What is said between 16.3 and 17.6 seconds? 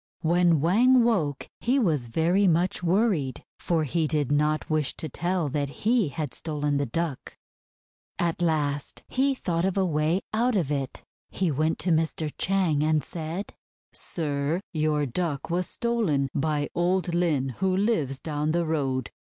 by old Lin